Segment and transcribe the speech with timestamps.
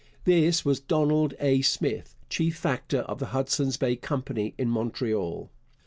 [0.23, 1.61] This was Donald A.
[1.61, 5.51] Smith, chief factor of the Hudson's Bay Company in Montreal.